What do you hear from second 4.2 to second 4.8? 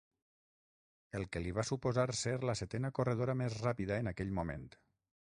moment.